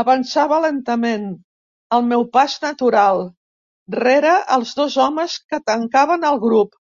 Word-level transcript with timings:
Avançava 0.00 0.58
lentament, 0.64 1.24
al 1.98 2.06
meu 2.10 2.22
pas 2.38 2.54
natural, 2.66 3.24
rere 4.00 4.38
els 4.58 4.76
dos 4.84 5.00
homes 5.08 5.36
que 5.50 5.64
tancaven 5.74 6.30
el 6.34 6.42
grup. 6.48 6.80